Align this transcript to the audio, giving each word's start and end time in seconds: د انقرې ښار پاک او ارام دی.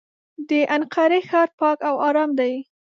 د 0.49 0.51
انقرې 0.75 1.19
ښار 1.29 1.49
پاک 1.59 1.77
او 1.89 1.95
ارام 2.07 2.31
دی. 2.39 2.53